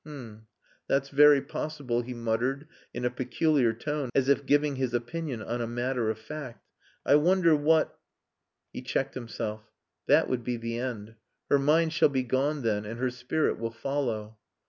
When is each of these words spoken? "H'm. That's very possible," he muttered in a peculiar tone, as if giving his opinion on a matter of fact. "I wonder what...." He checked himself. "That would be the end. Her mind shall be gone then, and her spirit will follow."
"H'm. 0.03 0.47
That's 0.87 1.09
very 1.09 1.43
possible," 1.43 2.01
he 2.01 2.15
muttered 2.15 2.67
in 2.91 3.05
a 3.05 3.11
peculiar 3.11 3.71
tone, 3.71 4.09
as 4.15 4.29
if 4.29 4.47
giving 4.47 4.77
his 4.77 4.95
opinion 4.95 5.43
on 5.43 5.61
a 5.61 5.67
matter 5.67 6.09
of 6.09 6.17
fact. 6.17 6.65
"I 7.05 7.13
wonder 7.17 7.55
what...." 7.55 7.99
He 8.73 8.81
checked 8.81 9.13
himself. 9.13 9.69
"That 10.07 10.27
would 10.27 10.43
be 10.43 10.57
the 10.57 10.79
end. 10.79 11.17
Her 11.51 11.59
mind 11.59 11.93
shall 11.93 12.09
be 12.09 12.23
gone 12.23 12.63
then, 12.63 12.83
and 12.83 12.99
her 12.99 13.11
spirit 13.11 13.59
will 13.59 13.69
follow." 13.69 14.39